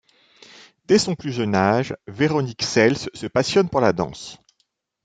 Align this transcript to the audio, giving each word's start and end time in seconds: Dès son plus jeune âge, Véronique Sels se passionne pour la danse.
Dès 0.87 0.97
son 0.97 1.13
plus 1.13 1.31
jeune 1.31 1.53
âge, 1.53 1.95
Véronique 2.07 2.63
Sels 2.63 2.97
se 2.97 3.27
passionne 3.27 3.69
pour 3.69 3.81
la 3.81 3.93
danse. 3.93 4.39